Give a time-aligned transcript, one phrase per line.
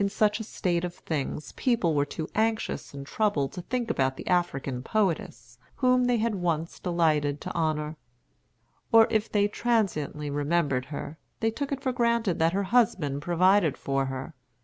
[0.00, 4.16] In such a state of things, people were too anxious and troubled to think about
[4.16, 7.94] the African poetess, whom they had once delighted to honor;
[8.90, 13.76] or if they transiently remembered her, they took it for granted that her husband provided
[13.78, 14.34] for her.